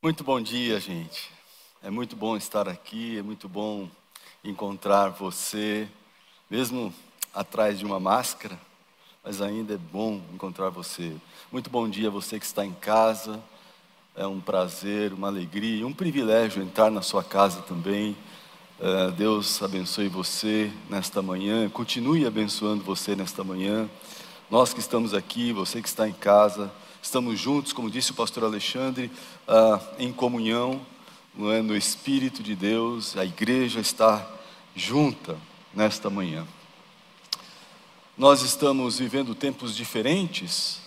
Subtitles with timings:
[0.00, 1.28] Muito bom dia, gente.
[1.82, 3.88] É muito bom estar aqui, é muito bom
[4.44, 5.88] encontrar você,
[6.48, 6.94] mesmo
[7.34, 8.56] atrás de uma máscara,
[9.24, 11.16] mas ainda é bom encontrar você.
[11.50, 13.42] Muito bom dia você que está em casa.
[14.14, 18.16] É um prazer, uma alegria, um privilégio entrar na sua casa também.
[18.78, 23.90] Uh, Deus abençoe você nesta manhã, continue abençoando você nesta manhã.
[24.48, 26.70] Nós que estamos aqui, você que está em casa,
[27.08, 29.10] estamos juntos, como disse o pastor Alexandre,
[29.48, 30.78] uh, em comunhão,
[31.54, 34.30] é, no Espírito de Deus, a igreja está
[34.76, 35.38] junta
[35.74, 36.46] nesta manhã.
[38.16, 40.82] Nós estamos vivendo tempos diferentes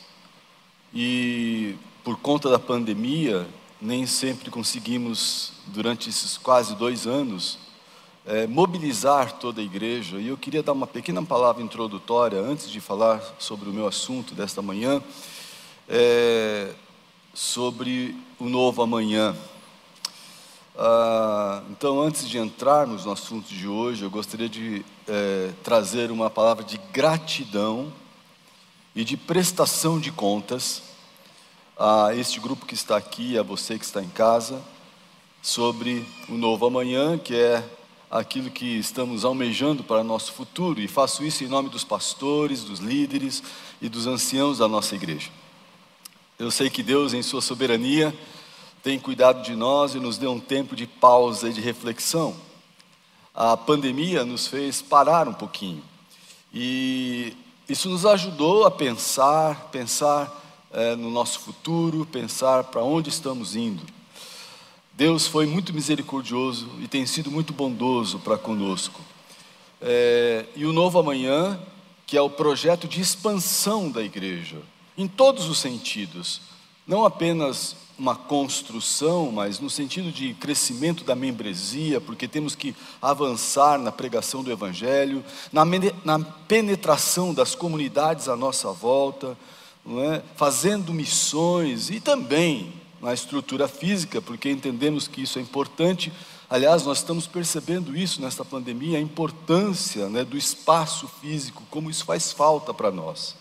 [0.94, 3.48] e, por conta da pandemia,
[3.82, 7.58] nem sempre conseguimos, durante esses quase dois anos,
[8.28, 10.18] é, mobilizar toda a igreja.
[10.18, 14.36] E eu queria dar uma pequena palavra introdutória antes de falar sobre o meu assunto
[14.36, 15.02] desta manhã,
[15.88, 16.74] é,
[17.34, 19.36] sobre o novo amanhã.
[20.78, 26.30] Ah, então, antes de entrarmos no assunto de hoje, eu gostaria de é, trazer uma
[26.30, 27.92] palavra de gratidão
[28.96, 30.82] e de prestação de contas
[31.78, 34.62] a este grupo que está aqui, a você que está em casa,
[35.42, 37.64] sobre o novo amanhã, que é
[38.10, 42.80] aquilo que estamos almejando para nosso futuro, e faço isso em nome dos pastores, dos
[42.80, 43.42] líderes
[43.82, 45.30] e dos anciãos da nossa igreja.
[46.42, 48.12] Eu sei que Deus, em Sua soberania,
[48.82, 52.36] tem cuidado de nós e nos deu um tempo de pausa e de reflexão.
[53.32, 55.84] A pandemia nos fez parar um pouquinho,
[56.52, 57.38] e
[57.70, 63.84] isso nos ajudou a pensar, pensar é, no nosso futuro, pensar para onde estamos indo.
[64.94, 69.00] Deus foi muito misericordioso e tem sido muito bondoso para conosco.
[69.80, 71.60] É, e o Novo Amanhã,
[72.08, 74.58] que é o projeto de expansão da igreja,
[75.02, 76.42] em todos os sentidos,
[76.86, 83.80] não apenas uma construção, mas no sentido de crescimento da membresia, porque temos que avançar
[83.80, 89.38] na pregação do Evangelho, na, penetração das comunidades à nossa volta,
[89.88, 90.22] é?
[90.36, 96.14] fazendo missões e também na estrutura física, porque entendemos que isso é importante.
[96.48, 102.06] Aliás, nós estamos percebendo isso nesta pandemia, a importância né, do espaço físico, como isso
[102.06, 103.41] faz falta para nós.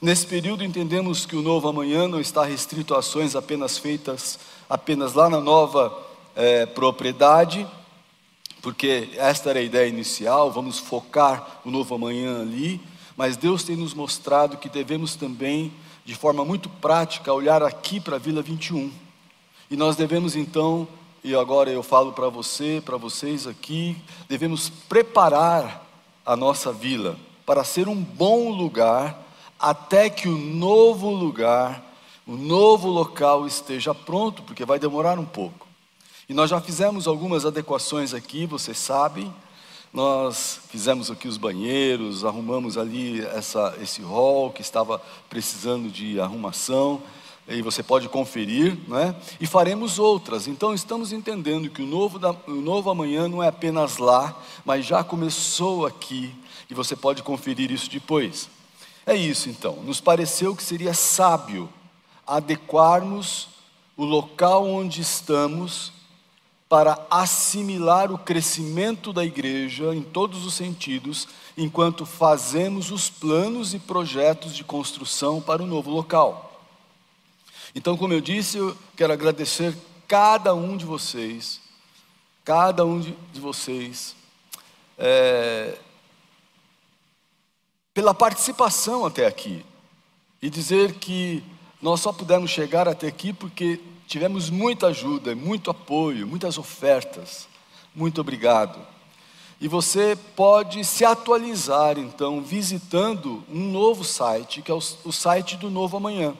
[0.00, 4.38] Nesse período, entendemos que o novo amanhã não está restrito a ações apenas feitas
[4.68, 5.96] apenas lá na nova
[6.34, 7.66] é, propriedade,
[8.62, 12.80] porque esta era a ideia inicial, vamos focar o novo amanhã ali,
[13.16, 15.72] mas Deus tem nos mostrado que devemos também
[16.04, 18.90] de forma muito prática, olhar aqui para a Vila 21.
[19.70, 20.86] E nós devemos então,
[21.22, 23.96] e agora eu falo para você, para vocês aqui,
[24.28, 25.86] devemos preparar
[26.26, 27.16] a nossa vila
[27.46, 29.23] para ser um bom lugar
[29.58, 31.82] até que o novo lugar,
[32.26, 35.66] o novo local esteja pronto, porque vai demorar um pouco.
[36.28, 39.32] E nós já fizemos algumas adequações aqui, vocês sabem,
[39.92, 47.00] nós fizemos aqui os banheiros, arrumamos ali essa, esse hall que estava precisando de arrumação,
[47.46, 49.14] e você pode conferir, né?
[49.38, 50.48] e faremos outras.
[50.48, 54.34] Então estamos entendendo que o novo, da, o novo amanhã não é apenas lá,
[54.64, 56.34] mas já começou aqui,
[56.70, 58.48] e você pode conferir isso depois.
[59.06, 61.68] É isso então, nos pareceu que seria sábio
[62.26, 63.48] adequarmos
[63.96, 65.92] o local onde estamos
[66.68, 73.78] para assimilar o crescimento da igreja em todos os sentidos, enquanto fazemos os planos e
[73.78, 76.60] projetos de construção para o novo local.
[77.74, 79.76] Então, como eu disse, eu quero agradecer
[80.08, 81.60] cada um de vocês,
[82.44, 84.16] cada um de, vocês,
[84.98, 85.78] é,
[87.94, 89.64] pela participação até aqui,
[90.42, 91.42] e dizer que
[91.80, 97.48] nós só pudemos chegar até aqui porque tivemos muita ajuda, muito apoio, muitas ofertas.
[97.94, 98.78] Muito obrigado.
[99.60, 105.70] E você pode se atualizar, então, visitando um novo site, que é o, site do
[105.70, 106.34] Novo Amanhã,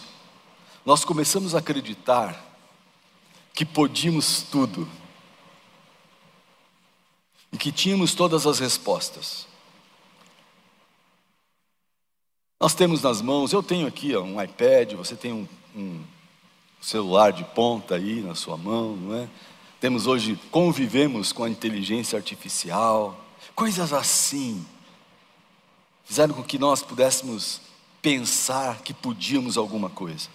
[0.84, 2.42] nós começamos a acreditar
[3.52, 4.88] que podíamos tudo
[7.52, 9.46] e que tínhamos todas as respostas.
[12.58, 16.02] Nós temos nas mãos, eu tenho aqui ó, um iPad, você tem um, um
[16.80, 19.28] celular de ponta aí na sua mão, não é?
[19.78, 23.22] Temos hoje, convivemos com a inteligência artificial,
[23.54, 24.64] coisas assim,
[26.06, 27.60] fizeram com que nós pudéssemos
[28.00, 30.30] pensar que podíamos alguma coisa.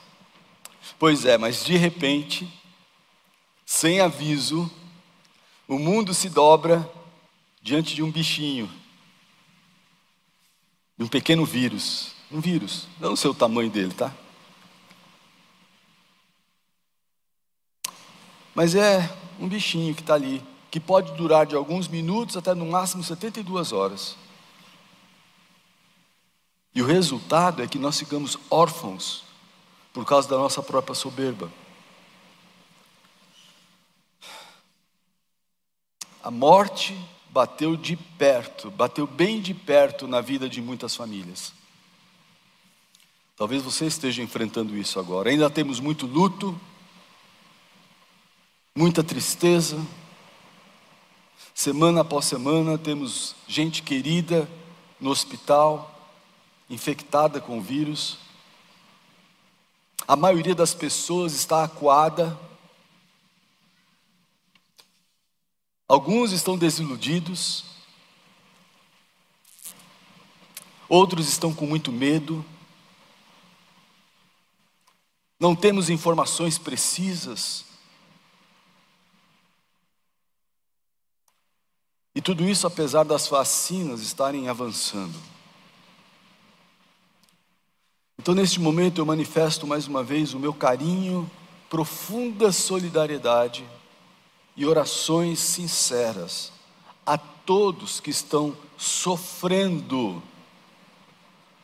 [1.00, 2.48] Pois é, mas de repente,
[3.66, 4.70] sem aviso,
[5.68, 6.88] o mundo se dobra
[7.64, 8.70] diante de um bichinho,
[11.02, 14.14] de um pequeno vírus, um vírus, não sei o tamanho dele, tá?
[18.54, 22.68] Mas é um bichinho que está ali, que pode durar de alguns minutos até no
[22.68, 24.16] máximo 72 horas.
[26.76, 29.24] E o resultado é que nós ficamos órfãos
[29.92, 31.52] por causa da nossa própria soberba.
[36.22, 36.96] A morte
[37.32, 41.54] bateu de perto, bateu bem de perto na vida de muitas famílias.
[43.38, 45.30] Talvez você esteja enfrentando isso agora.
[45.30, 46.60] Ainda temos muito luto,
[48.76, 49.84] muita tristeza.
[51.56, 54.48] Semana após semana temos gente querida
[55.00, 56.12] no hospital,
[56.70, 58.18] infectada com o vírus.
[60.08, 62.38] A maioria das pessoas está acuada.
[65.92, 67.66] Alguns estão desiludidos.
[70.88, 72.46] Outros estão com muito medo.
[75.38, 77.66] Não temos informações precisas
[82.16, 85.18] E tudo isso apesar das vacinas estarem avançando.
[88.18, 91.30] Então, neste momento, eu manifesto mais uma vez o meu carinho,
[91.70, 93.66] profunda solidariedade
[94.56, 96.52] e orações sinceras
[97.06, 100.22] a todos que estão sofrendo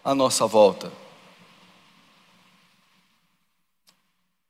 [0.04, 0.92] à nossa volta.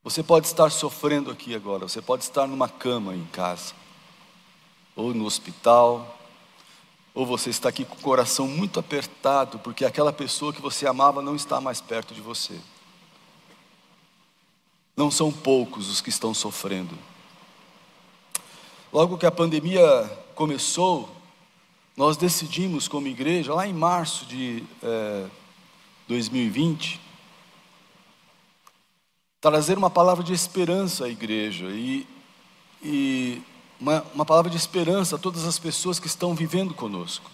[0.04, 3.74] Você pode estar sofrendo aqui agora, você pode estar numa cama em casa
[4.96, 6.18] ou no hospital,
[7.14, 11.22] ou você está aqui com o coração muito apertado porque aquela pessoa que você amava
[11.22, 12.60] não está mais perto de você.
[14.96, 16.98] Não são poucos os que estão sofrendo.
[18.92, 19.84] Logo que a pandemia
[20.34, 21.10] começou,
[21.96, 25.26] nós decidimos como igreja, lá em março de é,
[26.08, 27.02] 2020,
[29.42, 31.66] trazer uma palavra de esperança à igreja.
[31.66, 32.08] E,
[32.82, 33.42] e
[33.78, 37.30] uma, uma palavra de esperança a todas as pessoas que estão vivendo conosco.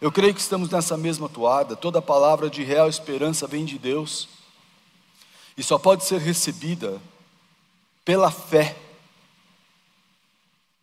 [0.00, 4.28] Eu creio que estamos nessa mesma toada, toda palavra de real esperança vem de Deus
[5.56, 7.00] e só pode ser recebida
[8.04, 8.76] pela fé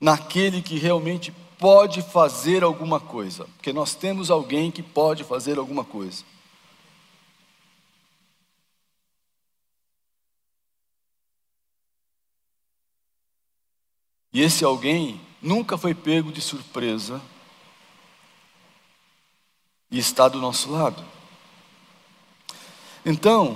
[0.03, 5.85] naquele que realmente pode fazer alguma coisa, porque nós temos alguém que pode fazer alguma
[5.85, 6.25] coisa.
[14.33, 17.21] E esse alguém nunca foi pego de surpresa
[19.89, 21.01] e está do nosso lado.
[23.05, 23.55] Então,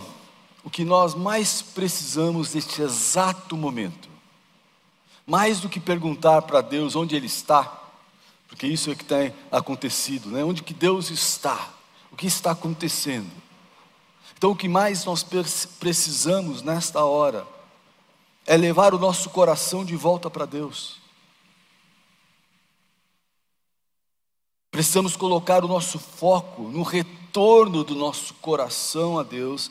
[0.63, 4.06] o que nós mais precisamos neste exato momento,
[5.27, 7.83] mais do que perguntar para Deus onde Ele está,
[8.47, 10.41] porque isso é que tem acontecido, né?
[10.41, 11.69] Onde que Deus está?
[12.09, 13.29] O que está acontecendo?
[14.37, 15.25] Então, o que mais nós
[15.79, 17.45] precisamos nesta hora
[18.45, 20.97] é levar o nosso coração de volta para Deus.
[24.71, 29.69] Precisamos colocar o nosso foco no retorno do nosso coração a Deus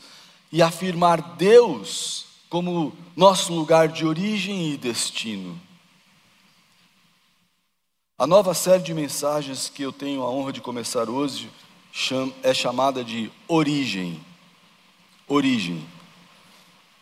[0.53, 5.61] e afirmar Deus como nosso lugar de origem e destino.
[8.19, 11.51] A nova série de mensagens que eu tenho a honra de começar hoje
[12.43, 14.21] é chamada de Origem.
[15.29, 15.87] Origem.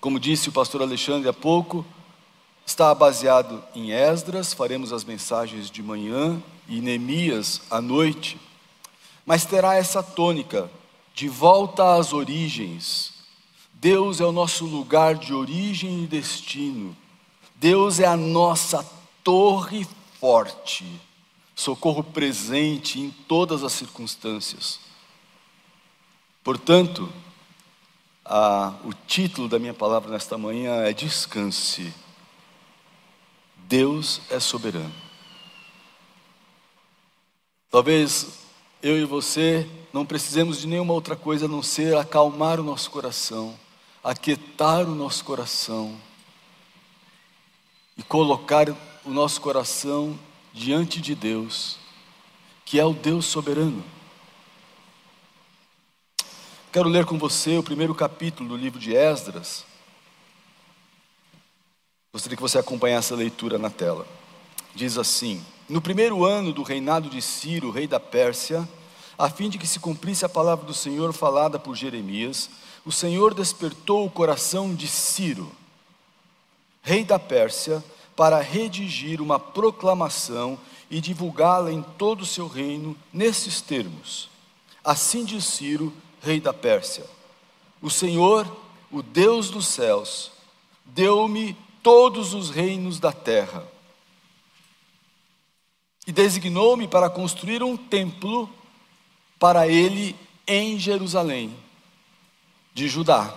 [0.01, 1.87] Como disse o pastor Alexandre há pouco,
[2.67, 8.39] está baseado em Esdras, faremos as mensagens de manhã e Neemias à noite,
[9.25, 10.71] mas terá essa tônica
[11.15, 13.14] de volta às origens.
[13.85, 16.97] Deus é o nosso lugar de origem e destino.
[17.57, 18.83] Deus é a nossa
[19.23, 19.87] torre
[20.19, 20.87] forte,
[21.55, 24.81] socorro presente em todas as circunstâncias.
[26.43, 27.13] Portanto,
[28.25, 31.93] a, o título da minha palavra nesta manhã é Descanse.
[33.69, 34.95] Deus é soberano.
[37.71, 38.29] Talvez
[38.83, 42.91] eu e você não precisemos de nenhuma outra coisa a não ser acalmar o nosso
[42.91, 43.55] coração,
[44.05, 45.99] aquietar o nosso coração
[47.97, 48.69] e colocar
[49.03, 50.19] o nosso coração
[50.53, 51.79] diante de Deus,
[52.67, 53.83] que é o Deus soberano.
[56.71, 59.65] Quero ler com você o primeiro capítulo do livro de Esdras.
[62.13, 64.07] Gostaria que você acompanhasse a leitura na tela.
[64.75, 68.69] Diz assim: No primeiro ano do reinado de Ciro, rei da Pérsia,
[69.17, 72.51] a fim de que se cumprisse a palavra do Senhor falada por Jeremias,
[72.85, 75.51] o Senhor despertou o coração de Ciro,
[76.83, 77.83] rei da Pérsia,
[78.15, 80.59] para redigir uma proclamação
[80.91, 84.29] e divulgá-la em todo o seu reino nesses termos.
[84.85, 87.05] Assim diz Ciro, rei da Pérsia:
[87.81, 88.47] O Senhor,
[88.91, 90.31] o Deus dos céus,
[90.85, 93.67] deu-me todos os reinos da terra
[96.07, 98.49] e designou-me para construir um templo
[99.39, 100.15] para ele
[100.47, 101.57] em Jerusalém,
[102.75, 103.33] de Judá.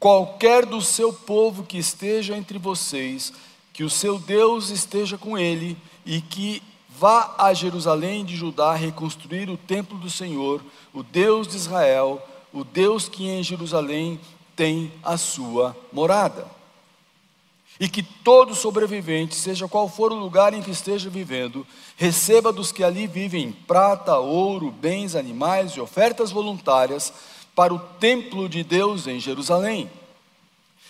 [0.00, 3.32] Qualquer do seu povo que esteja entre vocês,
[3.72, 6.62] que o seu Deus esteja com ele e que
[6.96, 10.62] Vá a Jerusalém de Judá reconstruir o templo do Senhor,
[10.92, 14.20] o Deus de Israel, o Deus que em Jerusalém
[14.54, 16.46] tem a sua morada.
[17.80, 21.66] E que todo sobrevivente, seja qual for o lugar em que esteja vivendo,
[21.96, 27.12] receba dos que ali vivem prata, ouro, bens, animais e ofertas voluntárias
[27.54, 29.90] para o templo de Deus em Jerusalém.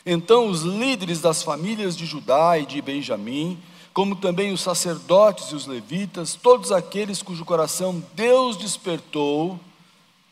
[0.06, 3.58] Então os líderes das famílias de Judá e de Benjamim,
[3.92, 9.58] como também os sacerdotes e os levitas, todos aqueles cujo coração Deus despertou,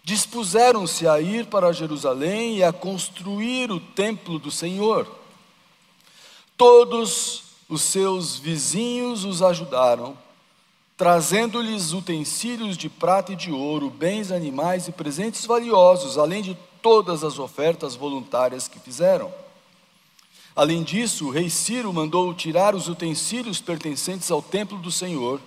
[0.04, 5.08] dispuseram-se a ir para Jerusalém e a construir o templo do Senhor.
[6.56, 10.18] Todos os seus vizinhos os ajudaram,
[10.96, 17.24] trazendo-lhes utensílios de prata e de ouro, bens animais e presentes valiosos, além de todas
[17.24, 19.32] as ofertas voluntárias que fizeram.
[20.54, 25.40] Além disso, o rei Ciro mandou tirar os utensílios pertencentes ao templo do Senhor,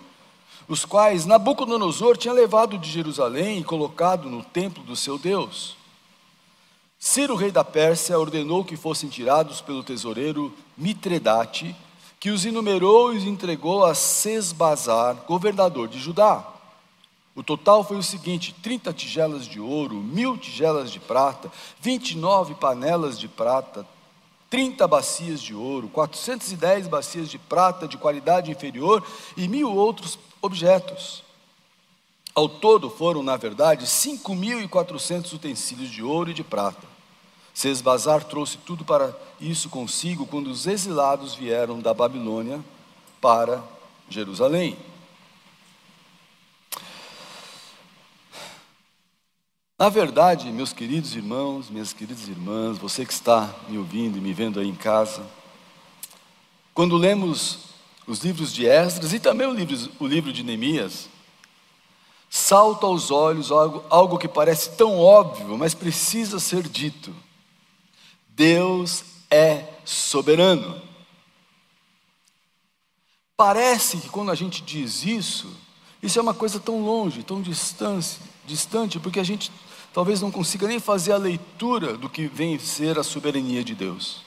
[0.68, 5.78] os quais Nabucodonosor tinha levado de Jerusalém e colocado no templo do seu Deus.
[6.98, 11.76] Ciro, rei da Pérsia, ordenou que fossem tirados pelo tesoureiro Mitredate,
[12.26, 16.44] que os enumerou e os entregou a Sesbazar, governador de Judá.
[17.36, 23.20] O total foi o seguinte: 30 tigelas de ouro, mil tigelas de prata, 29 panelas
[23.20, 23.88] de prata,
[24.50, 29.06] 30 bacias de ouro, 410 bacias de prata de qualidade inferior
[29.38, 31.24] e mil outros objetos.
[32.34, 36.95] Ao todo foram, na verdade, 5.400 utensílios de ouro e de prata.
[37.56, 42.60] Sesbazar trouxe tudo para isso consigo quando os exilados vieram da Babilônia
[43.22, 43.64] para
[44.10, 44.78] Jerusalém.
[49.80, 54.34] Na verdade, meus queridos irmãos, minhas queridas irmãs, você que está me ouvindo e me
[54.34, 55.26] vendo aí em casa,
[56.74, 57.60] quando lemos
[58.06, 61.08] os livros de Esdras e também o livro, o livro de Neemias,
[62.30, 67.16] salta aos olhos algo, algo que parece tão óbvio, mas precisa ser dito.
[68.36, 70.82] Deus é soberano.
[73.38, 75.56] Parece que quando a gente diz isso,
[76.04, 79.52] isso é uma coisa tão longe, tão distante, distante, porque a gente
[79.94, 84.22] talvez não consiga nem fazer a leitura do que vem ser a soberania de Deus.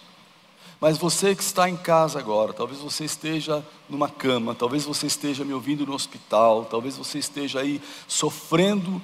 [0.81, 5.45] Mas você que está em casa agora, talvez você esteja numa cama, talvez você esteja
[5.45, 9.03] me ouvindo no hospital, talvez você esteja aí sofrendo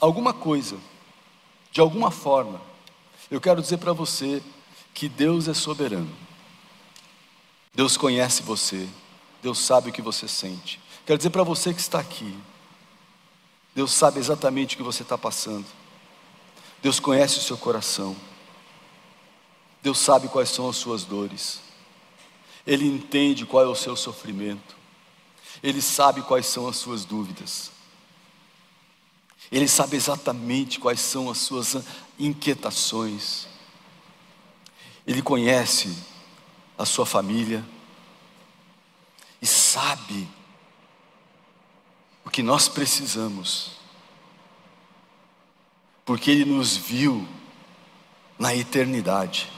[0.00, 0.78] alguma coisa,
[1.70, 2.75] de alguma forma.
[3.30, 4.42] Eu quero dizer para você
[4.94, 6.14] que Deus é soberano.
[7.74, 8.88] Deus conhece você,
[9.42, 10.80] Deus sabe o que você sente.
[11.04, 12.36] Quero dizer para você que está aqui,
[13.74, 15.66] Deus sabe exatamente o que você está passando.
[16.82, 18.16] Deus conhece o seu coração.
[19.82, 21.60] Deus sabe quais são as suas dores.
[22.66, 24.74] Ele entende qual é o seu sofrimento.
[25.62, 27.70] Ele sabe quais são as suas dúvidas.
[29.50, 31.76] Ele sabe exatamente quais são as suas
[32.18, 33.46] inquietações.
[35.06, 35.96] Ele conhece
[36.76, 37.64] a sua família
[39.40, 40.28] e sabe
[42.24, 43.72] o que nós precisamos,
[46.04, 47.26] porque Ele nos viu
[48.38, 49.50] na eternidade.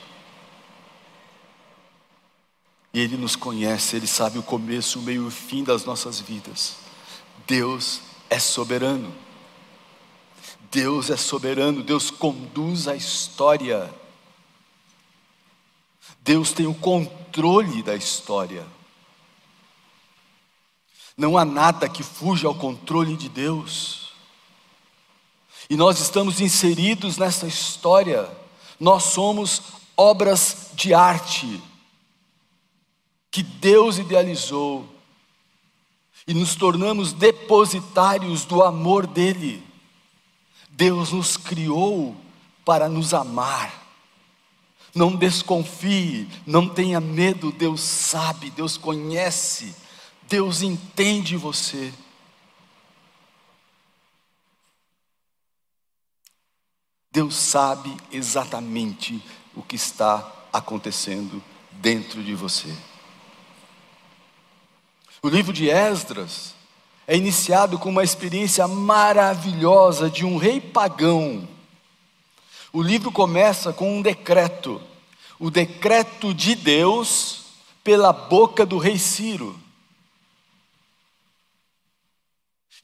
[2.93, 6.21] E Ele nos conhece, Ele sabe o começo, o meio e o fim das nossas
[6.21, 6.77] vidas.
[7.47, 9.28] Deus é soberano.
[10.71, 13.93] Deus é soberano, Deus conduz a história.
[16.21, 18.67] Deus tem o controle da história.
[21.17, 24.13] Não há nada que fuja ao controle de Deus.
[25.69, 28.31] E nós estamos inseridos nessa história.
[28.79, 29.63] Nós somos
[29.97, 31.61] obras de arte
[33.31, 34.89] que Deus idealizou
[36.27, 39.68] e nos tornamos depositários do amor dele.
[40.79, 42.17] Deus nos criou
[42.65, 43.85] para nos amar.
[44.95, 49.75] Não desconfie, não tenha medo, Deus sabe, Deus conhece,
[50.29, 51.93] Deus entende você.
[57.11, 59.21] Deus sabe exatamente
[59.57, 61.43] o que está acontecendo
[61.73, 62.73] dentro de você.
[65.21, 66.55] O livro de Esdras
[67.09, 71.49] é iniciado com uma experiência maravilhosa de um rei pagão.
[72.71, 74.79] O livro começa com um decreto,
[75.39, 77.47] o decreto de Deus
[77.83, 79.59] pela boca do rei Ciro.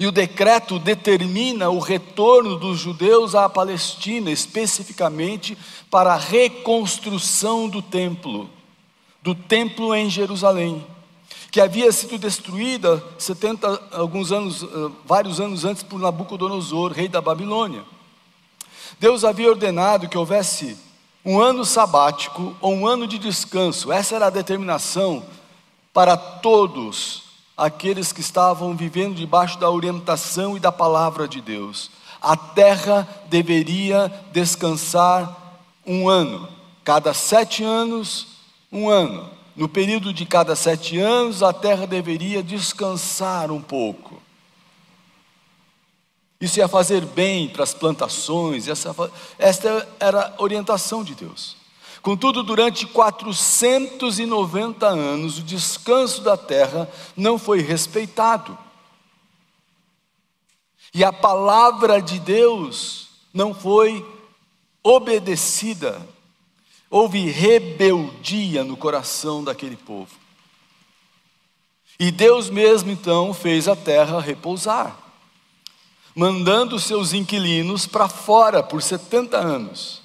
[0.00, 5.57] E o decreto determina o retorno dos judeus à Palestina, especificamente
[5.90, 8.49] para a reconstrução do templo,
[9.23, 10.95] do templo em Jerusalém
[11.54, 14.66] que havia sido destruída 70 alguns anos, eh,
[15.06, 17.84] vários anos antes por Nabucodonosor, rei da Babilônia.
[18.99, 20.76] Deus havia ordenado que houvesse
[21.25, 23.92] um ano sabático ou um ano de descanso.
[23.92, 25.23] Essa era a determinação
[25.92, 27.23] para todos
[27.56, 31.88] aqueles que estavam vivendo debaixo da orientação e da palavra de Deus.
[32.20, 36.48] A terra deveria descansar um ano,
[36.83, 38.26] cada sete anos,
[38.72, 39.34] um ano.
[39.57, 44.21] No período de cada sete anos, a terra deveria descansar um pouco.
[46.40, 48.95] Isso ia fazer bem para as plantações, essa,
[49.38, 51.57] esta era a orientação de Deus.
[52.03, 56.87] Contudo, durante 490 anos, o descanso da terra
[57.17, 58.59] não foi respeitado.
[60.93, 64.07] E a palavra de Deus não foi
[64.83, 66.07] obedecida
[66.90, 70.11] houve rebeldia no coração daquele povo.
[71.99, 74.97] E Deus mesmo então fez a terra repousar,
[76.14, 80.03] mandando seus inquilinos para fora por 70 anos.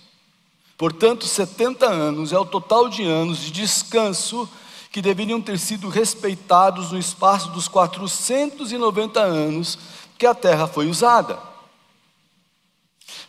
[0.78, 4.48] Portanto, 70 anos é o total de anos de descanso
[4.92, 9.78] que deveriam ter sido respeitados no espaço dos 490 anos
[10.18, 11.49] que a terra foi usada.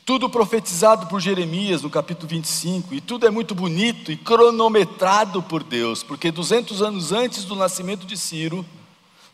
[0.04, 5.62] Tudo profetizado por Jeremias no capítulo 25, e tudo é muito bonito e cronometrado por
[5.62, 8.66] Deus, porque 200 anos antes do nascimento de Ciro,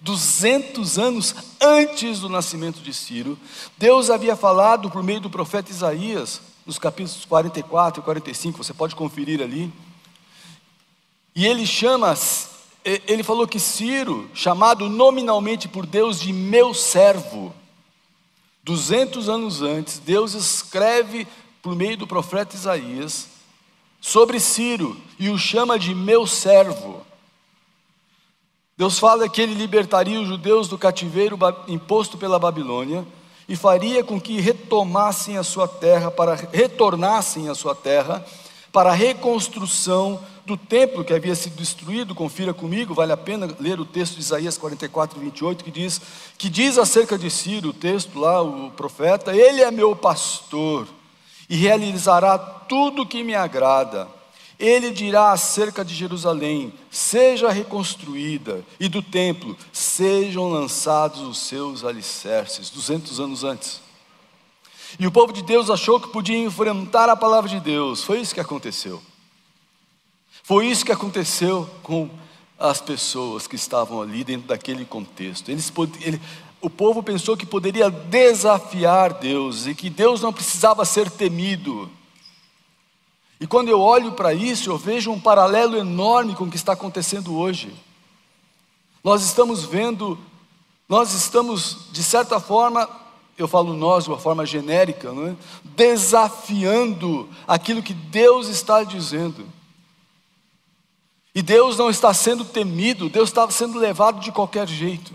[0.00, 3.38] 200 anos antes do nascimento de Ciro,
[3.79, 8.94] Deus havia falado por meio do profeta Isaías, nos capítulos 44 e 45, você pode
[8.94, 9.72] conferir ali.
[11.35, 12.14] E ele chama,
[12.85, 17.55] ele falou que Ciro, chamado nominalmente por Deus de meu servo,
[18.66, 21.24] 200 anos antes, Deus escreve
[21.62, 23.29] por meio do profeta Isaías
[24.00, 27.07] sobre Ciro e o chama de meu servo.
[28.76, 33.07] Deus fala que ele libertaria os judeus do cativeiro imposto pela Babilônia
[33.48, 38.26] e faria com que retomassem a sua terra para retornassem à sua terra
[38.72, 43.80] para a reconstrução do templo que havia sido destruído, confira comigo, vale a pena ler
[43.80, 46.00] o texto de Isaías 44, 28, que diz,
[46.38, 50.87] que diz acerca de Ciro, o texto lá, o profeta, ele é meu pastor
[51.50, 54.09] e realizará tudo o que me agrada.
[54.59, 62.70] Ele dirá acerca de Jerusalém: seja reconstruída, e do templo sejam lançados os seus alicerces.
[62.70, 63.80] 200 anos antes.
[64.98, 68.02] E o povo de Deus achou que podia enfrentar a palavra de Deus.
[68.02, 69.02] Foi isso que aconteceu.
[70.46, 72.09] Foi isso que aconteceu com
[72.56, 75.50] as pessoas que estavam ali dentro daquele contexto.
[75.50, 76.20] Eles, ele,
[76.61, 81.90] o povo pensou que poderia desafiar Deus e que Deus não precisava ser temido.
[83.40, 86.74] E quando eu olho para isso, eu vejo um paralelo enorme com o que está
[86.74, 87.74] acontecendo hoje.
[89.02, 90.16] Nós estamos vendo,
[90.88, 92.88] nós estamos, de certa forma,
[93.37, 95.35] eu falo nós de uma forma genérica, é?
[95.64, 99.55] desafiando aquilo que Deus está dizendo.
[101.37, 105.12] E Deus não está sendo temido, Deus está sendo levado de qualquer jeito.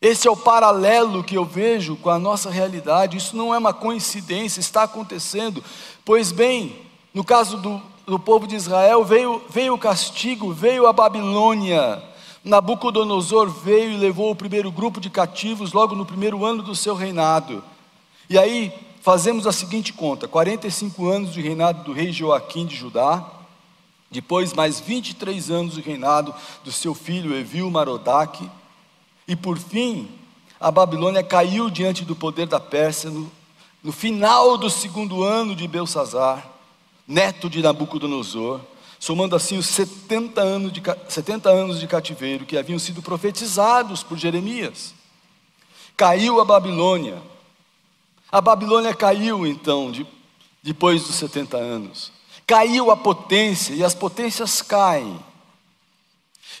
[0.00, 3.16] Esse é o paralelo que eu vejo com a nossa realidade.
[3.16, 5.60] Isso não é uma coincidência, está acontecendo.
[6.04, 6.76] Pois bem,
[7.12, 12.00] no caso do, do povo de Israel, veio, veio o castigo, veio a Babilônia.
[12.44, 16.94] Nabucodonosor veio e levou o primeiro grupo de cativos logo no primeiro ano do seu
[16.94, 17.60] reinado.
[18.30, 18.72] E aí
[19.02, 23.34] fazemos a seguinte conta: 45 anos de reinado do rei Joaquim de Judá,
[24.10, 28.50] depois mais 23 anos de reinado do seu filho Evil Marodaque,
[29.26, 30.08] e por fim,
[30.58, 33.30] a Babilônia caiu diante do poder da Pérsia no,
[33.82, 36.48] no final do segundo ano de Belsazar,
[37.06, 38.60] neto de Nabucodonosor,
[38.98, 44.18] somando assim os 70 anos, de, 70 anos de cativeiro que haviam sido profetizados por
[44.18, 44.94] Jeremias.
[45.96, 47.22] Caiu a Babilônia.
[48.30, 50.06] A Babilônia caiu então, de,
[50.62, 52.17] depois dos 70 anos.
[52.48, 55.20] Caiu a potência e as potências caem.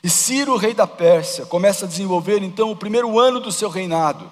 [0.04, 4.30] E Ciro, rei da Pérsia, começa a desenvolver então o primeiro ano do seu reinado.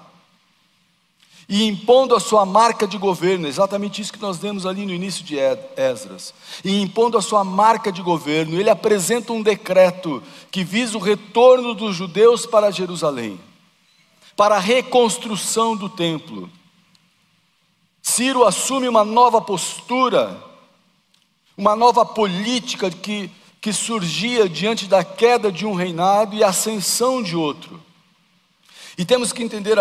[1.49, 5.25] E impondo a sua marca de governo, exatamente isso que nós vemos ali no início
[5.25, 6.35] de Esdras.
[6.63, 11.73] E impondo a sua marca de governo, ele apresenta um decreto que visa o retorno
[11.73, 13.41] dos judeus para Jerusalém,
[14.37, 16.51] para a reconstrução do templo.
[18.03, 20.46] Ciro assume uma nova postura,
[21.57, 23.31] uma nova política que
[23.67, 27.83] que surgia diante da queda de um reinado e ascensão de outro.
[28.97, 29.77] E temos que entender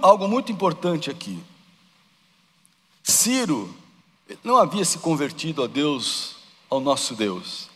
[0.00, 1.38] algo muito importante aqui.
[3.02, 3.76] Ciro
[4.42, 6.36] não havia se convertido a Deus,
[6.70, 7.68] ao nosso Deus.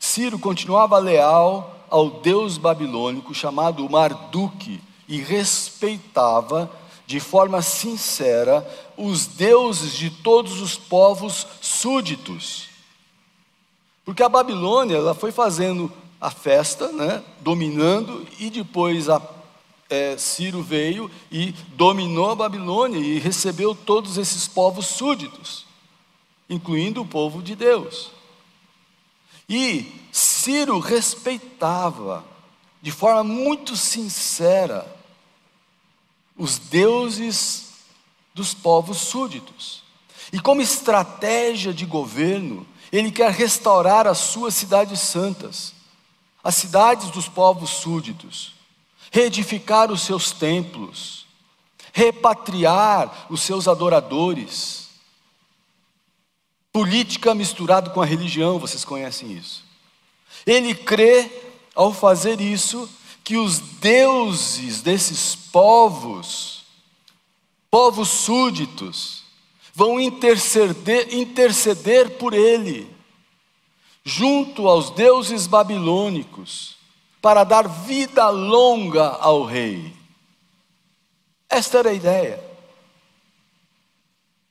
[0.00, 6.68] Ciro continuava leal ao Deus babilônico chamado Marduk e respeitava
[7.10, 8.64] de forma sincera
[8.96, 12.68] os deuses de todos os povos súditos.
[14.04, 19.20] Porque a Babilônia ela foi fazendo a festa, né, dominando, e depois a,
[19.88, 25.66] é, Ciro veio e dominou a Babilônia e recebeu todos esses povos súditos,
[26.48, 28.12] incluindo o povo de Deus.
[29.48, 32.24] E Ciro respeitava
[32.80, 34.99] de forma muito sincera
[36.40, 37.66] os deuses
[38.34, 39.82] dos povos súditos.
[40.32, 45.74] E como estratégia de governo, ele quer restaurar as suas cidades santas,
[46.42, 48.54] as cidades dos povos súditos,
[49.12, 51.26] reedificar os seus templos,
[51.92, 54.88] repatriar os seus adoradores.
[56.72, 59.62] Política misturada com a religião, vocês conhecem isso.
[60.46, 61.30] Ele crê,
[61.74, 62.88] ao fazer isso,
[63.30, 66.64] que os deuses desses povos,
[67.70, 69.22] povos súditos,
[69.72, 72.92] vão interceder, interceder por ele,
[74.02, 76.76] junto aos deuses babilônicos,
[77.22, 79.94] para dar vida longa ao rei.
[81.48, 82.44] Esta era a ideia.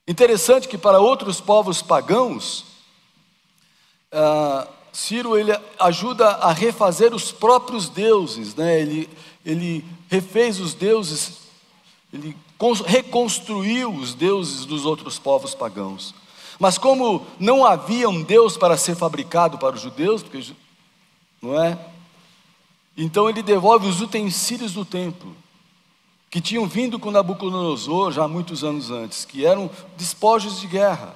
[0.07, 2.63] Interessante que para outros povos pagãos,
[4.13, 8.81] uh, Ciro ele ajuda a refazer os próprios deuses, né?
[8.81, 9.09] ele,
[9.45, 11.39] ele refez os deuses,
[12.13, 12.35] ele
[12.85, 16.13] reconstruiu os deuses dos outros povos pagãos.
[16.59, 20.53] Mas como não havia um Deus para ser fabricado para os judeus, porque
[21.41, 21.77] não é?
[22.97, 25.35] Então ele devolve os utensílios do templo
[26.29, 31.15] que tinham vindo com Nabucodonosor já muitos anos antes, que eram despojos de guerra.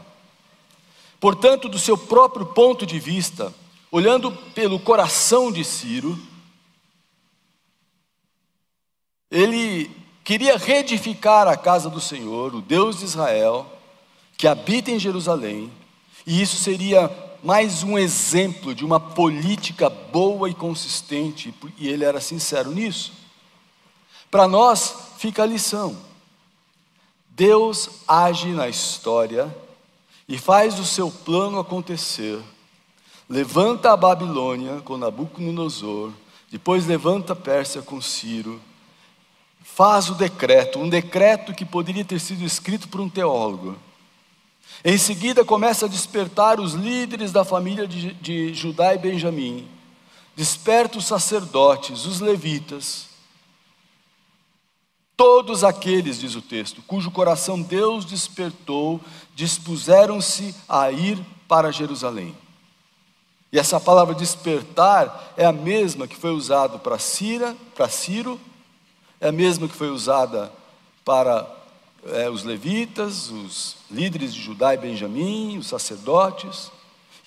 [1.19, 3.53] Portanto, do seu próprio ponto de vista,
[3.93, 6.19] olhando pelo coração de Ciro,
[9.29, 13.71] ele queria reedificar a casa do Senhor, o Deus de Israel,
[14.35, 15.71] que habita em Jerusalém,
[16.25, 17.07] e isso seria
[17.43, 23.13] mais um exemplo de uma política boa e consistente, e ele era sincero nisso.
[24.31, 25.95] Para nós fica a lição:
[27.29, 29.55] Deus age na história
[30.27, 32.41] e faz o seu plano acontecer.
[33.33, 36.11] Levanta a Babilônia com Nabucodonosor,
[36.51, 38.61] depois levanta a Pérsia com Ciro
[39.63, 43.75] faz o decreto, um decreto que poderia ter sido escrito por um teólogo.
[44.85, 49.67] Em seguida, começa a despertar os líderes da família de, de Judá e Benjamim,
[50.35, 53.07] desperta os sacerdotes, os levitas,
[55.17, 59.01] todos aqueles, diz o texto, cujo coração Deus despertou,
[59.33, 62.42] dispuseram-se a ir para Jerusalém.
[63.53, 68.41] E essa palavra despertar é a mesma que foi usada para Cira, para Ciro
[69.21, 70.51] é a mesma que foi usada
[71.05, 71.47] para
[72.07, 76.71] é, os levitas, os líderes de Judá e Benjamim, os sacerdotes,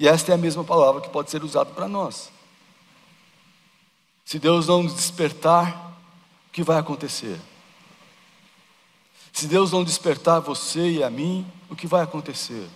[0.00, 2.30] E esta é a mesma palavra que pode ser usada para nós.
[4.24, 5.96] Se Deus não nos despertar,
[6.48, 7.40] o que vai acontecer?
[9.32, 12.68] Se Deus não despertar você e a mim, o que vai acontecer?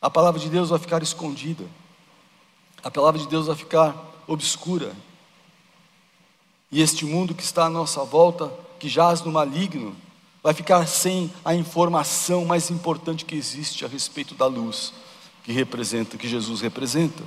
[0.00, 1.64] A palavra de Deus vai ficar escondida,
[2.82, 3.94] a palavra de Deus vai ficar
[4.26, 4.94] obscura,
[6.72, 9.94] e este mundo que está à nossa volta, que jaz no maligno,
[10.42, 14.92] vai ficar sem a informação mais importante que existe a respeito da luz
[15.42, 17.22] que representa, que Jesus representa.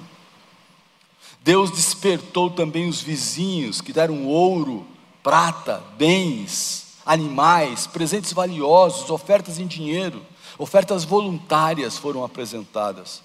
[1.44, 4.88] Deus despertou também os vizinhos que deram ouro,
[5.22, 10.26] prata, bens, animais, presentes valiosos, ofertas em dinheiro,
[10.58, 13.22] ofertas voluntárias foram apresentadas.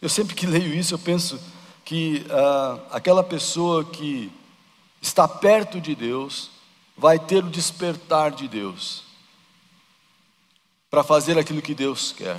[0.00, 1.38] Eu sempre que leio isso, eu penso
[1.88, 4.30] que ah, aquela pessoa que
[5.00, 6.50] está perto de Deus
[6.94, 9.04] vai ter o despertar de Deus
[10.90, 12.36] para fazer aquilo que Deus quer.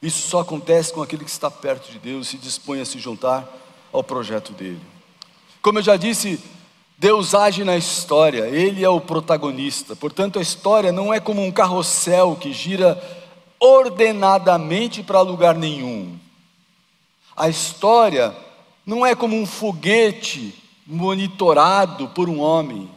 [0.00, 3.00] Isso só acontece com aquele que está perto de Deus e se dispõe a se
[3.00, 3.44] juntar
[3.92, 4.86] ao projeto dele.
[5.60, 6.40] Como eu já disse,
[6.96, 9.96] Deus age na história, Ele é o protagonista.
[9.96, 13.02] Portanto, a história não é como um carrossel que gira
[13.58, 16.16] ordenadamente para lugar nenhum.
[17.38, 18.36] A história
[18.84, 20.52] não é como um foguete
[20.84, 22.90] monitorado por um homem.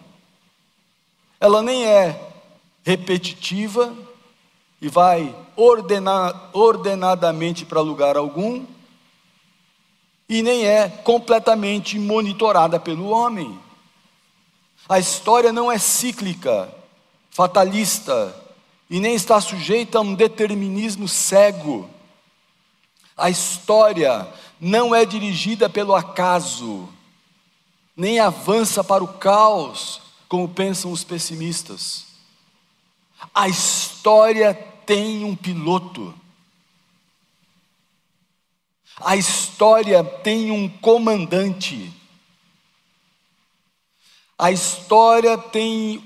[1.39, 2.19] Ela nem é
[2.83, 3.93] repetitiva
[4.81, 8.65] e vai ordenar, ordenadamente para lugar algum,
[10.27, 13.59] e nem é completamente monitorada pelo homem.
[14.89, 16.73] A história não é cíclica,
[17.29, 18.35] fatalista,
[18.89, 21.87] e nem está sujeita a um determinismo cego.
[23.21, 24.27] A história
[24.59, 26.89] não é dirigida pelo acaso,
[27.95, 32.07] nem avança para o caos, como pensam os pessimistas.
[33.31, 34.55] A história
[34.87, 36.11] tem um piloto.
[38.97, 41.93] A história tem um comandante.
[44.35, 46.03] A história tem,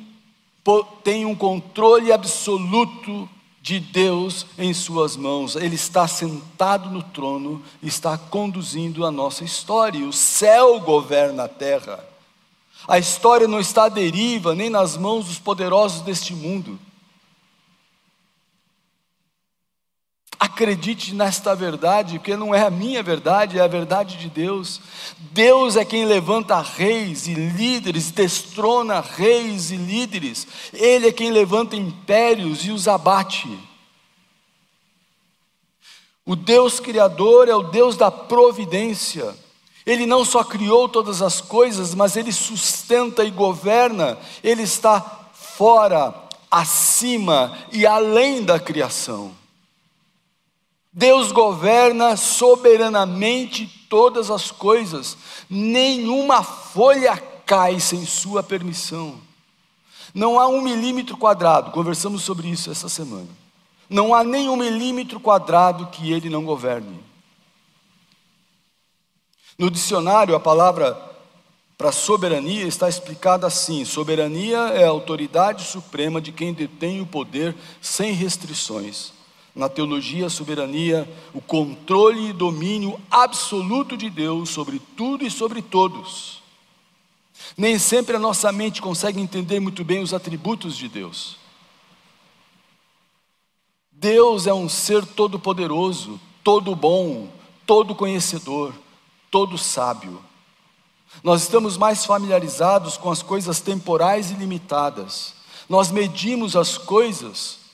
[1.02, 3.30] tem um controle absoluto
[3.66, 5.56] de Deus em suas mãos.
[5.56, 10.06] Ele está sentado no trono, está conduzindo a nossa história.
[10.06, 12.00] O céu governa a terra.
[12.88, 16.80] A história não está à deriva nem nas mãos dos poderosos deste mundo.
[20.56, 24.80] Acredite nesta verdade, porque não é a minha verdade, é a verdade de Deus.
[25.34, 30.48] Deus é quem levanta reis e líderes, destrona reis e líderes.
[30.72, 33.50] Ele é quem levanta impérios e os abate.
[36.26, 39.36] O Deus Criador é o Deus da providência.
[39.86, 44.18] Ele não só criou todas as coisas, mas ele sustenta e governa.
[44.42, 45.02] Ele está
[45.34, 46.16] fora,
[46.50, 49.34] acima e além da criação.
[50.98, 55.18] Deus governa soberanamente todas as coisas,
[55.50, 59.20] nenhuma folha cai sem sua permissão.
[60.14, 63.28] Não há um milímetro quadrado, conversamos sobre isso essa semana.
[63.90, 67.04] Não há nem um milímetro quadrado que ele não governe.
[69.60, 70.98] No dicionário, a palavra
[71.78, 77.54] para soberania está explicada assim: soberania é a autoridade suprema de quem detém o poder
[77.82, 79.14] sem restrições
[79.56, 85.62] na teologia, a soberania, o controle e domínio absoluto de Deus sobre tudo e sobre
[85.62, 86.44] todos.
[87.58, 91.38] Nem sempre a nossa mente consegue entender muito bem os atributos de Deus.
[93.92, 97.30] Deus é um ser todo-poderoso, todo bom,
[97.66, 98.74] todo conhecedor,
[99.32, 100.22] todo sábio.
[101.24, 105.34] Nós estamos mais familiarizados com as coisas temporais e limitadas.
[105.70, 107.65] Nós medimos as coisas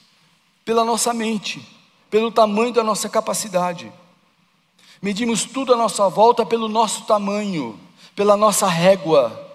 [0.72, 1.62] pela nossa mente,
[2.10, 3.92] pelo tamanho da nossa capacidade.
[5.02, 7.78] Medimos tudo à nossa volta pelo nosso tamanho,
[8.16, 9.52] pela nossa régua,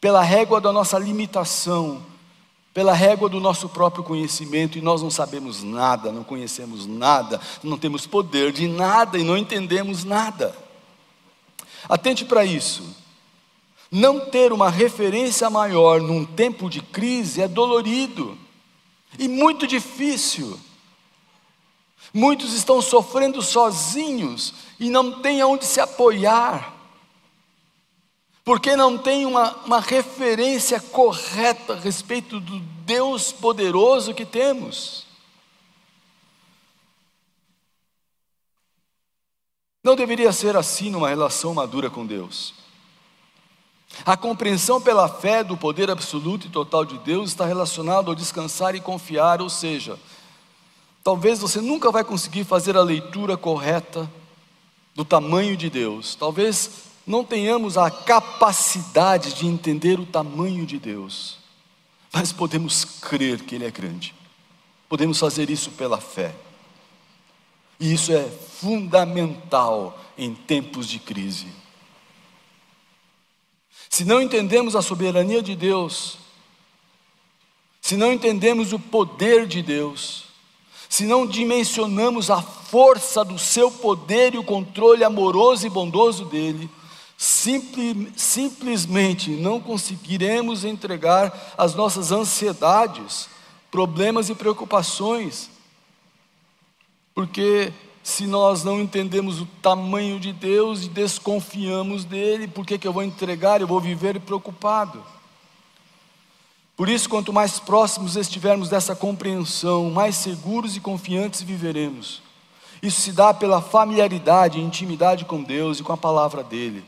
[0.00, 2.02] pela régua da nossa limitação,
[2.74, 7.78] pela régua do nosso próprio conhecimento, e nós não sabemos nada, não conhecemos nada, não
[7.78, 10.52] temos poder de nada e não entendemos nada.
[11.88, 12.82] Atente para isso.
[13.88, 18.36] Não ter uma referência maior num tempo de crise é dolorido.
[19.20, 20.58] E muito difícil.
[22.12, 26.74] Muitos estão sofrendo sozinhos e não têm aonde se apoiar,
[28.42, 35.06] porque não tem uma, uma referência correta a respeito do Deus poderoso que temos.
[39.84, 42.59] Não deveria ser assim numa relação madura com Deus.
[44.04, 48.74] A compreensão pela fé do poder absoluto e total de Deus está relacionado ao descansar
[48.74, 49.98] e confiar, ou seja,
[51.04, 54.10] talvez você nunca vai conseguir fazer a leitura correta
[54.94, 56.14] do tamanho de Deus.
[56.14, 56.70] Talvez
[57.06, 61.38] não tenhamos a capacidade de entender o tamanho de Deus,
[62.12, 64.14] mas podemos crer que Ele é grande.
[64.88, 66.34] Podemos fazer isso pela fé.
[67.78, 68.28] E isso é
[68.60, 71.59] fundamental em tempos de crise.
[73.90, 76.16] Se não entendemos a soberania de Deus,
[77.82, 80.26] se não entendemos o poder de Deus,
[80.88, 86.70] se não dimensionamos a força do seu poder e o controle amoroso e bondoso dele,
[87.18, 93.28] simple, simplesmente não conseguiremos entregar as nossas ansiedades,
[93.72, 95.50] problemas e preocupações,
[97.12, 102.88] porque se nós não entendemos o tamanho de Deus e desconfiamos dele, por que, que
[102.88, 103.60] eu vou entregar?
[103.60, 105.02] Eu vou viver preocupado.
[106.76, 112.22] Por isso, quanto mais próximos estivermos dessa compreensão, mais seguros e confiantes viveremos.
[112.82, 116.82] Isso se dá pela familiaridade e intimidade com Deus e com a palavra dele.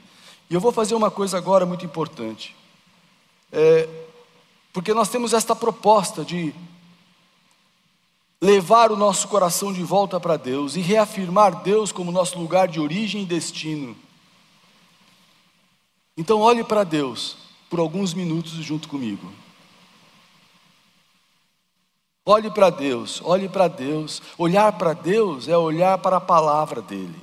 [0.48, 2.56] E eu vou fazer uma coisa agora muito importante.
[3.52, 3.86] É,
[4.72, 6.54] porque nós temos esta proposta de
[8.42, 12.80] levar o nosso coração de volta para Deus e reafirmar Deus como nosso lugar de
[12.80, 13.96] origem e destino.
[16.16, 17.36] Então, olhe para Deus
[17.70, 19.32] por alguns minutos junto comigo.
[22.26, 24.20] Olhe para Deus, olhe para Deus.
[24.36, 27.20] Olhar para Deus é olhar para a palavra dEle.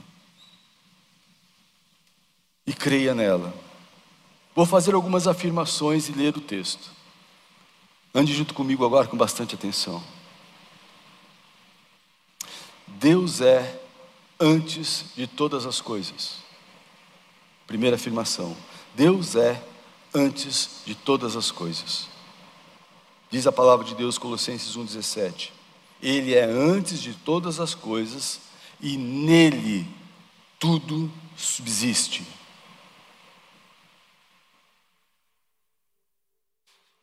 [2.65, 3.53] E creia nela.
[4.55, 6.91] Vou fazer algumas afirmações e ler o texto.
[8.15, 10.01] Ande junto comigo agora com bastante atenção.
[12.99, 13.81] Deus é
[14.37, 16.35] antes de todas as coisas.
[17.65, 18.55] Primeira afirmação.
[18.93, 19.63] Deus é
[20.13, 22.09] antes de todas as coisas.
[23.31, 25.51] Diz a palavra de Deus, Colossenses 1,17:
[26.01, 28.41] Ele é antes de todas as coisas
[28.81, 29.87] e nele
[30.59, 32.27] tudo subsiste.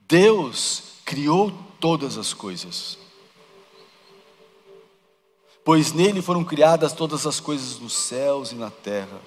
[0.01, 2.99] Deus criou todas as coisas,
[5.67, 9.21] pois nele foram criadas todas as coisas nos céus e na terra,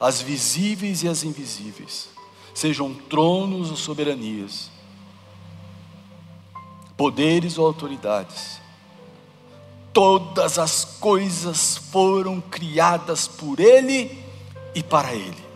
[0.00, 2.08] as visíveis e as invisíveis,
[2.54, 4.70] sejam tronos ou soberanias
[6.98, 8.60] poderes ou autoridades.
[9.92, 14.22] Todas as coisas foram criadas por Ele
[14.74, 15.48] e para Ele.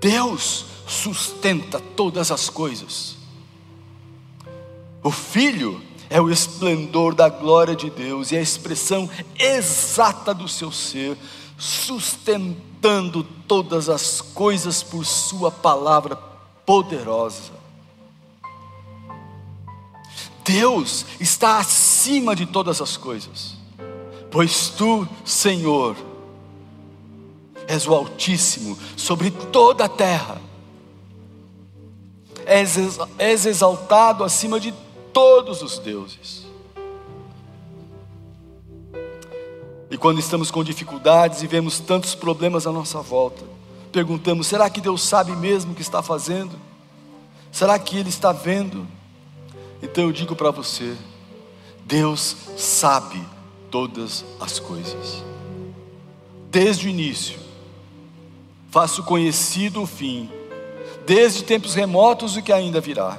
[0.00, 3.16] Deus sustenta todas as coisas.
[5.02, 10.70] O Filho é o esplendor da glória de Deus e a expressão exata do seu
[10.70, 11.16] ser,
[11.58, 16.16] sustentando todas as coisas por Sua palavra
[16.64, 17.56] poderosa.
[20.44, 23.56] Deus está acima de todas as coisas,
[24.30, 25.96] pois tu, Senhor,
[27.66, 30.40] és o Altíssimo sobre toda a terra,
[32.44, 32.76] és,
[33.18, 34.72] és exaltado acima de
[35.16, 36.44] todos os deuses.
[39.90, 43.42] E quando estamos com dificuldades e vemos tantos problemas à nossa volta,
[43.90, 46.54] perguntamos: será que Deus sabe mesmo o que está fazendo?
[47.50, 48.86] Será que Ele está vendo?
[49.82, 50.94] Então eu digo para você:
[51.86, 53.24] Deus sabe
[53.70, 55.24] todas as coisas,
[56.50, 57.38] desde o início,
[58.70, 60.30] faço conhecido o fim,
[61.06, 63.18] desde tempos remotos o que ainda virá.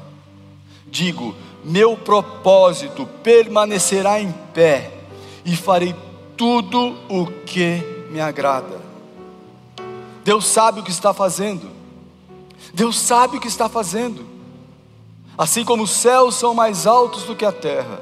[0.85, 4.93] Digo: meu propósito permanecerá em pé
[5.43, 5.95] e farei
[6.35, 8.81] tudo o que me agrada.
[10.23, 11.69] Deus sabe o que está fazendo.
[12.73, 14.25] Deus sabe o que está fazendo.
[15.37, 18.01] Assim como os céus são mais altos do que a terra,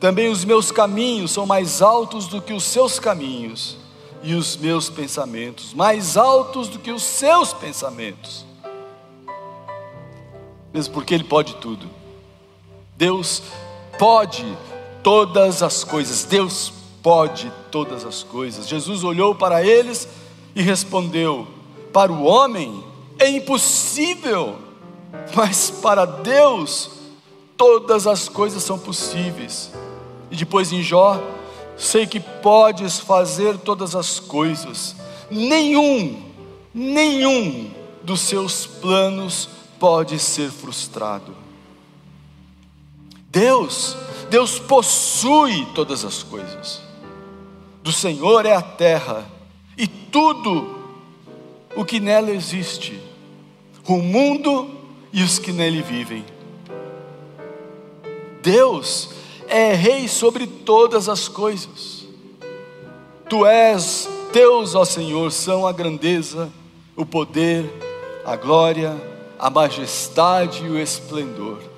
[0.00, 3.76] também os meus caminhos são mais altos do que os seus caminhos,
[4.22, 8.46] e os meus pensamentos mais altos do que os seus pensamentos.
[10.72, 11.88] Mesmo porque Ele pode tudo.
[13.02, 13.42] Deus
[13.98, 14.46] pode
[15.02, 16.24] todas as coisas.
[16.24, 16.72] Deus
[17.02, 18.68] pode todas as coisas.
[18.68, 20.06] Jesus olhou para eles
[20.54, 21.46] e respondeu:
[21.92, 22.84] Para o homem
[23.18, 24.56] é impossível
[25.34, 26.90] mas para Deus
[27.56, 29.70] todas as coisas são possíveis.
[30.30, 31.22] E depois em Jó,
[31.76, 34.96] sei que podes fazer todas as coisas,
[35.30, 36.22] nenhum,
[36.72, 37.70] nenhum
[38.02, 39.48] dos seus planos
[39.78, 41.41] pode ser frustrado.
[43.32, 43.96] Deus,
[44.28, 46.82] Deus possui todas as coisas.
[47.82, 49.26] Do Senhor é a terra
[49.76, 50.78] e tudo
[51.74, 53.00] o que nela existe.
[53.88, 54.70] O mundo
[55.10, 56.26] e os que nele vivem.
[58.42, 59.08] Deus
[59.48, 62.06] é rei sobre todas as coisas.
[63.30, 66.52] Tu és Teus, ó Senhor, são a grandeza,
[66.94, 67.64] o poder,
[68.26, 68.94] a glória,
[69.38, 71.71] a majestade e o esplendor.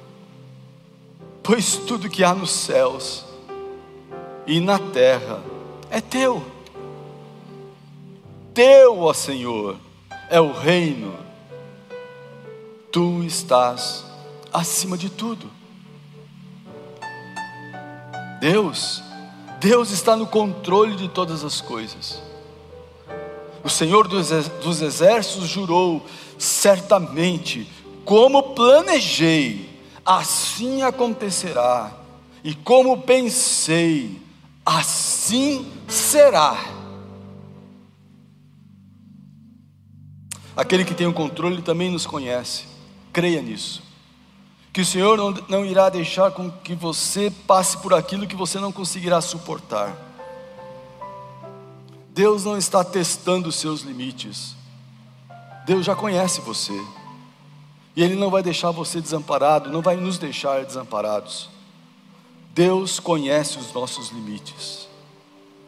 [1.45, 3.23] Pois tudo que há nos céus
[4.47, 5.43] e na terra
[5.91, 6.43] é teu.
[8.55, 9.77] Teu, ó Senhor,
[10.31, 11.15] é o reino.
[12.91, 14.07] Tu estás
[14.51, 15.51] acima de tudo.
[18.41, 19.03] Deus,
[19.61, 22.23] Deus está no controle de todas as coisas.
[23.63, 26.07] O Senhor dos exércitos jurou:
[26.39, 27.69] certamente,
[28.03, 29.74] como planejei,
[30.05, 31.93] assim acontecerá,
[32.43, 34.21] e como pensei,
[34.65, 36.57] assim será.
[40.57, 42.65] Aquele que tem o controle também nos conhece,
[43.13, 43.83] creia nisso.
[44.73, 48.59] Que o Senhor não, não irá deixar com que você passe por aquilo que você
[48.59, 49.97] não conseguirá suportar.
[52.11, 54.55] Deus não está testando os seus limites.
[55.65, 56.79] Deus já conhece você.
[57.97, 61.49] E Ele não vai deixar você desamparado, não vai nos deixar desamparados.
[62.53, 64.89] Deus conhece os nossos limites.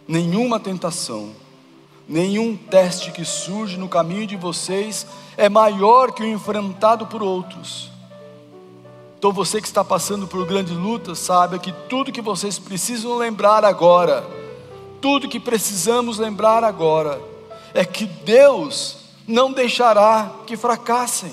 [0.07, 1.33] Nenhuma tentação,
[2.09, 5.07] nenhum teste que surge no caminho de vocês
[5.37, 7.91] é maior que o enfrentado por outros.
[9.18, 13.64] Então você que está passando por grande luta, saiba que tudo que vocês precisam lembrar
[13.64, 14.24] agora
[15.01, 17.20] tudo que precisamos lembrar agora
[17.74, 18.97] é que Deus
[19.27, 21.33] não deixará que fracassem.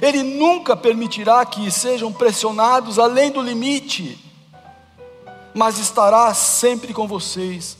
[0.00, 4.18] Ele nunca permitirá que sejam pressionados além do limite,
[5.54, 7.76] mas estará sempre com vocês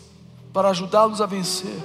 [0.53, 1.81] para ajudá-los a vencer.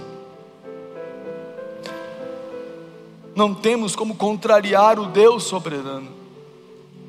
[3.35, 6.11] Não temos como contrariar o Deus soberano.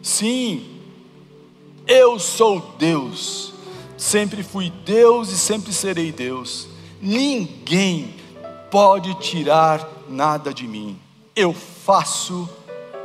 [0.03, 0.81] Sim,
[1.87, 3.49] eu sou Deus
[3.99, 6.69] Sempre fui Deus e sempre serei Deus.
[7.03, 8.14] Ninguém
[8.71, 10.97] pode tirar nada de mim.
[11.35, 12.49] Eu faço,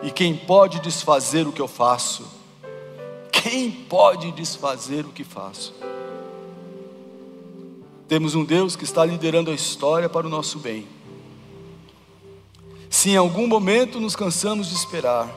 [0.04, 2.28] e quem pode desfazer o que eu faço?
[3.32, 5.74] Quem pode desfazer o que faço?
[8.08, 10.86] Temos um Deus que está liderando a história para o nosso bem.
[12.90, 15.34] Se em algum momento nos cansamos de esperar,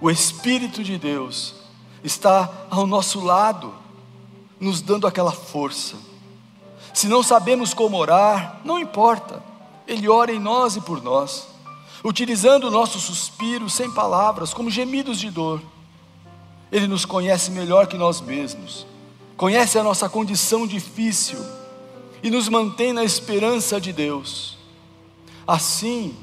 [0.00, 1.54] o Espírito de Deus
[2.02, 3.74] está ao nosso lado
[4.60, 5.96] nos dando aquela força.
[6.92, 9.42] Se não sabemos como orar, não importa,
[9.88, 11.53] Ele ora em nós e por nós,
[12.04, 15.60] utilizando o nosso suspiro sem palavras, como gemidos de dor.
[16.70, 18.86] Ele nos conhece melhor que nós mesmos,
[19.36, 21.38] conhece a nossa condição difícil
[22.22, 24.58] e nos mantém na esperança de Deus.
[25.46, 26.14] Assim,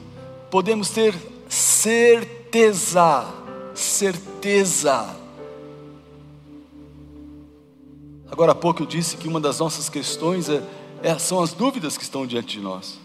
[0.49, 1.15] podemos ter
[1.49, 3.25] certeza,
[3.73, 5.21] certeza
[8.31, 10.63] Agora há pouco eu disse que uma das nossas questões é,
[11.03, 12.97] é, são as dúvidas que estão diante de nós.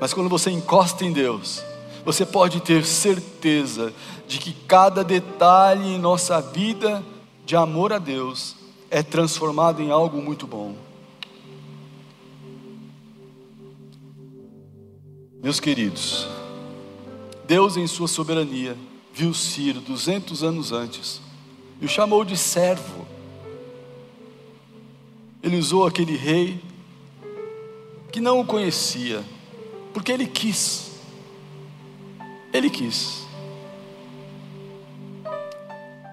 [0.00, 1.62] Mas quando você encosta em Deus,
[2.04, 3.92] você pode ter certeza
[4.26, 7.04] de que cada detalhe em nossa vida
[7.44, 8.56] de amor a Deus
[8.90, 10.76] é transformado em algo muito bom.
[15.42, 16.26] Meus queridos,
[17.46, 18.76] Deus em sua soberania
[19.12, 21.20] viu Ciro 200 anos antes
[21.80, 23.06] e o chamou de servo
[25.42, 26.60] ele usou aquele rei
[28.10, 29.24] que não o conhecia,
[29.92, 30.92] porque ele quis.
[32.52, 33.26] Ele quis.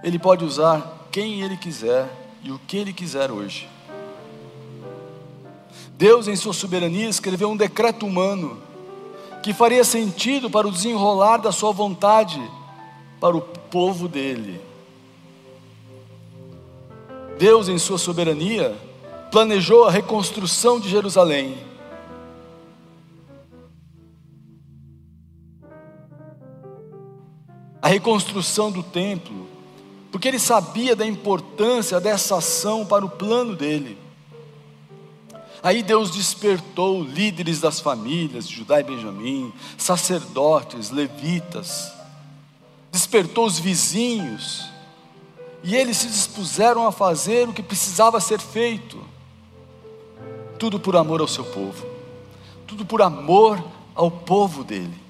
[0.03, 2.09] Ele pode usar quem ele quiser
[2.43, 3.67] e o que ele quiser hoje.
[5.97, 8.61] Deus, em sua soberania, escreveu um decreto humano
[9.41, 12.41] que faria sentido para o desenrolar da sua vontade
[13.19, 14.59] para o povo dele.
[17.37, 18.75] Deus, em sua soberania,
[19.31, 21.57] planejou a reconstrução de Jerusalém.
[27.95, 29.47] Reconstrução do templo,
[30.11, 33.97] porque ele sabia da importância dessa ação para o plano dele.
[35.63, 41.91] Aí Deus despertou líderes das famílias Judá e Benjamim, sacerdotes, levitas,
[42.91, 44.65] despertou os vizinhos,
[45.63, 49.01] e eles se dispuseram a fazer o que precisava ser feito.
[50.59, 51.85] Tudo por amor ao seu povo,
[52.67, 53.63] tudo por amor
[53.95, 55.04] ao povo dele.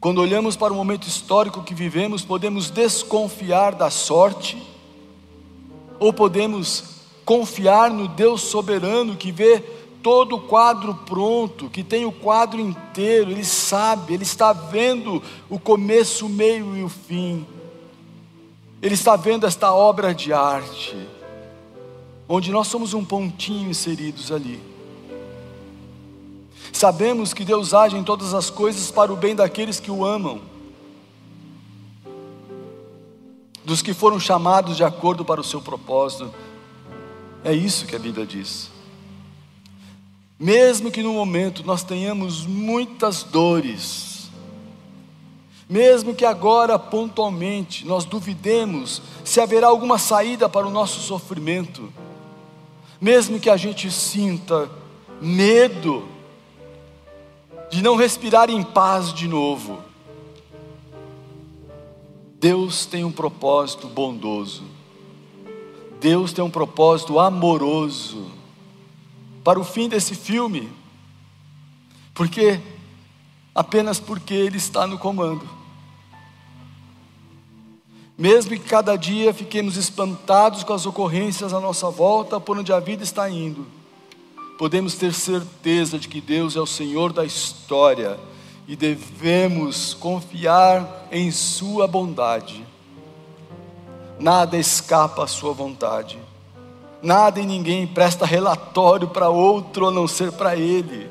[0.00, 4.62] Quando olhamos para o momento histórico que vivemos, podemos desconfiar da sorte,
[5.98, 6.84] ou podemos
[7.24, 9.58] confiar no Deus soberano que vê
[10.00, 15.20] todo o quadro pronto, que tem o quadro inteiro, Ele sabe, Ele está vendo
[15.50, 17.44] o começo, o meio e o fim,
[18.80, 20.96] Ele está vendo esta obra de arte.
[22.28, 24.77] onde nós somos um pontinho inseridos ali.
[26.72, 30.40] Sabemos que Deus age em todas as coisas para o bem daqueles que o amam,
[33.64, 36.32] dos que foram chamados de acordo para o seu propósito.
[37.44, 38.70] É isso que a Bíblia diz.
[40.38, 44.30] Mesmo que no momento nós tenhamos muitas dores,
[45.68, 51.92] mesmo que agora pontualmente nós duvidemos se haverá alguma saída para o nosso sofrimento,
[53.00, 54.70] mesmo que a gente sinta
[55.20, 56.08] medo
[57.70, 59.82] de não respirar em paz de novo,
[62.40, 64.62] Deus tem um propósito bondoso,
[66.00, 68.30] Deus tem um propósito amoroso
[69.42, 70.70] para o fim desse filme,
[72.14, 72.60] porque
[73.54, 75.48] apenas porque Ele está no comando.
[78.16, 82.80] Mesmo que cada dia fiquemos espantados com as ocorrências à nossa volta, por onde a
[82.80, 83.64] vida está indo,
[84.58, 88.18] podemos ter certeza de que Deus é o Senhor da história
[88.66, 92.66] e devemos confiar em Sua bondade.
[94.18, 96.18] Nada escapa à Sua vontade.
[97.00, 101.08] Nada e ninguém presta relatório para outro a não ser para Ele.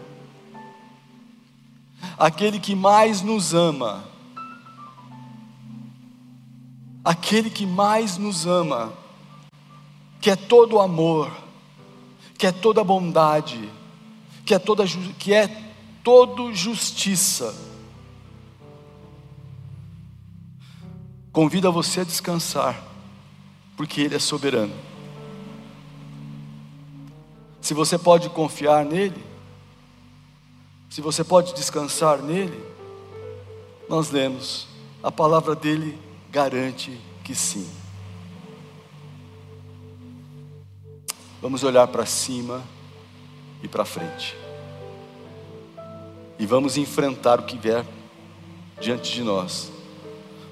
[2.18, 4.04] Aquele que mais nos ama,
[7.06, 8.92] aquele que mais nos ama,
[10.20, 11.32] que é todo amor,
[12.38, 13.70] que é toda bondade,
[14.46, 14.86] que é toda
[15.18, 15.48] que é
[16.04, 17.54] todo justiça.
[21.32, 22.82] Convida você a descansar,
[23.76, 24.74] porque ele é soberano.
[27.62, 29.24] Se você pode confiar nele,
[30.90, 32.64] se você pode descansar nele,
[33.90, 34.68] nós lemos,
[35.04, 36.00] a palavra dele
[36.32, 37.68] garante que sim.
[41.42, 42.64] Vamos olhar para cima
[43.62, 44.36] e para frente.
[46.40, 47.86] E vamos enfrentar o que vier
[48.80, 49.72] diante de nós.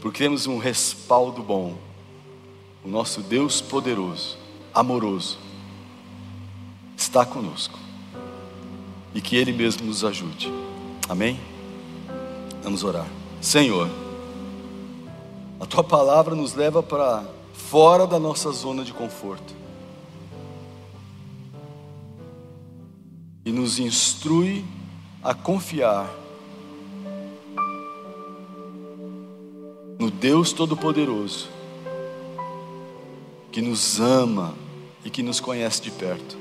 [0.02, 1.76] Porque temos um respaldo bom.
[2.84, 4.38] O nosso Deus poderoso,
[4.74, 5.40] amoroso,
[6.96, 7.80] está conosco.
[9.14, 10.52] E que Ele mesmo nos ajude.
[11.10, 11.40] Amém?
[12.62, 13.08] Vamos orar.
[13.42, 13.90] Senhor,
[15.60, 17.24] a tua palavra nos leva para
[17.54, 19.65] fora da nossa zona de conforto.
[23.46, 24.66] E nos instrui
[25.24, 26.10] a confiar
[30.00, 31.48] no Deus Todo-Poderoso,
[33.52, 34.54] que nos ama
[35.06, 36.38] e que nos conhece de perto.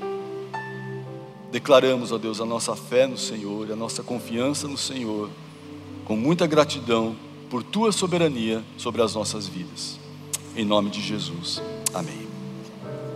[1.51, 5.29] Declaramos, ó Deus, a nossa fé no Senhor, a nossa confiança no Senhor,
[6.03, 7.15] com muita gratidão
[7.49, 9.97] por tua soberania sobre as nossas vidas.
[10.55, 11.61] Em nome de Jesus.
[11.93, 12.24] Amém.